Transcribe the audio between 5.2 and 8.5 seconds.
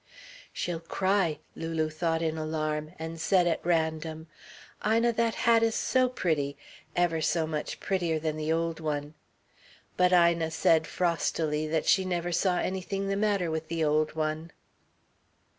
hat is so pretty ever so much prettier than